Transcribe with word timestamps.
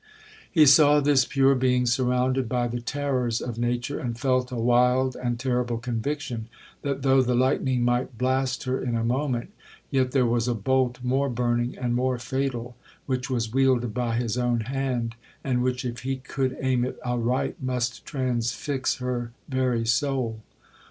'He 0.51 0.65
saw 0.65 0.99
this 0.99 1.25
pure 1.25 1.53
being 1.53 1.85
surrounded 1.85 2.49
by 2.49 2.67
the 2.67 2.81
terrors 2.81 3.39
of 3.39 3.59
nature, 3.59 3.99
and 3.99 4.17
felt 4.19 4.51
a 4.51 4.55
wild 4.55 5.15
and 5.15 5.39
terrible 5.39 5.77
conviction, 5.77 6.47
that 6.81 7.03
though 7.03 7.21
the 7.21 7.35
lightning 7.35 7.83
might 7.85 8.17
blast 8.17 8.63
her 8.63 8.81
in 8.81 8.95
a 8.95 9.03
moment, 9.03 9.51
yet 9.91 10.09
there 10.09 10.25
was 10.25 10.47
a 10.47 10.55
bolt 10.55 11.03
more 11.03 11.29
burning 11.29 11.77
and 11.77 11.93
more 11.93 12.17
fatal, 12.17 12.75
which 13.05 13.29
was 13.29 13.53
wielded 13.53 13.93
by 13.93 14.15
his 14.15 14.39
own 14.39 14.61
hand, 14.61 15.13
and 15.43 15.61
which, 15.61 15.85
if 15.85 15.99
he 15.99 16.15
could 16.15 16.57
aim 16.59 16.83
it 16.83 16.97
aright, 17.05 17.61
must 17.61 18.03
transfix 18.03 18.95
her 18.95 19.33
very 19.49 19.85
soul. 19.85 20.41